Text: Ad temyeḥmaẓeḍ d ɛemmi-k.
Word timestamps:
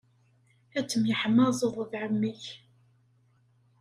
Ad 0.77 0.85
temyeḥmaẓeḍ 0.87 1.77
d 1.91 1.93
ɛemmi-k. 2.01 2.43